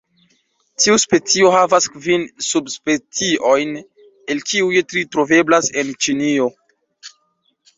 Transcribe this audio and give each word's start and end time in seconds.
Tiu 0.83 0.95
specio 1.01 1.51
havas 1.55 1.87
kvin 1.97 2.25
subspeciojn, 2.47 3.75
el 4.37 4.43
kiuj 4.53 4.83
tri 4.95 5.05
troveblas 5.17 5.71
en 5.83 5.93
Ĉinio. 6.07 6.49